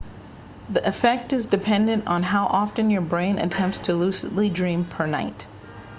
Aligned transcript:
the 0.67 0.83
effect 0.87 1.31
is 1.31 1.45
dependent 1.45 2.07
on 2.07 2.23
how 2.23 2.47
often 2.47 2.89
your 2.89 3.03
brain 3.03 3.37
attempts 3.37 3.81
to 3.81 3.93
lucidly 3.93 4.49
dream 4.49 4.83
per 4.83 5.05
night 5.05 5.45